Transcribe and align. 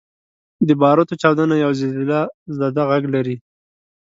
•د 0.67 0.69
باروتو 0.81 1.13
چاودنه 1.21 1.55
یو 1.63 1.71
زلزلهزده 1.79 2.83
ږغ 2.93 3.03
لري. 3.15 3.35